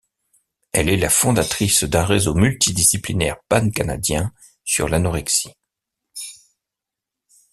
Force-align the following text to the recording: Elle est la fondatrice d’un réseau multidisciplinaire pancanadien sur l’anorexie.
Elle 0.71 0.89
est 0.89 0.97
la 0.97 1.11
fondatrice 1.11 1.83
d’un 1.83 2.03
réseau 2.03 2.33
multidisciplinaire 2.33 3.37
pancanadien 3.47 4.33
sur 4.63 4.89
l’anorexie. 4.89 5.53